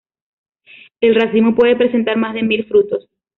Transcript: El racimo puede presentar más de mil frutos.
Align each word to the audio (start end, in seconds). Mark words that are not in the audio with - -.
El 0.99 1.13
racimo 1.13 1.53
puede 1.53 1.75
presentar 1.75 2.17
más 2.17 2.33
de 2.33 2.41
mil 2.41 2.65
frutos. 2.65 3.07